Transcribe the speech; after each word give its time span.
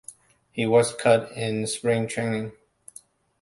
He 0.51 0.65
was 0.65 0.95
cut 0.95 1.31
in 1.33 1.67
spring 1.67 2.07
training. 2.07 2.53